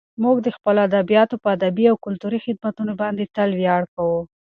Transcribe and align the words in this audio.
موږ 0.23 0.37
د 0.41 0.47
خپلو 0.55 0.79
ادیبانو 0.87 1.35
په 1.43 1.47
ادبي 1.57 1.85
او 1.91 1.95
کلتوري 2.05 2.39
خدمتونو 2.45 2.93
باندې 3.01 3.31
تل 3.35 3.49
ویاړ 3.59 3.81
کوو. 3.93 4.19